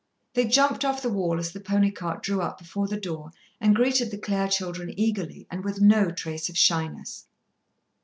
They 0.33 0.45
jumped 0.45 0.83
off 0.83 1.03
the 1.03 1.11
wall 1.11 1.37
as 1.37 1.51
the 1.51 1.59
pony 1.59 1.91
cart 1.91 2.23
drew 2.23 2.41
up 2.41 2.57
before 2.57 2.87
the 2.87 2.99
door 2.99 3.31
and 3.59 3.75
greeted 3.75 4.09
the 4.09 4.17
Clare 4.17 4.47
children 4.47 4.91
eagerly, 4.97 5.45
and 5.51 5.63
with 5.63 5.79
no 5.79 6.09
trace 6.09 6.49
of 6.49 6.57
shyness. 6.57 7.27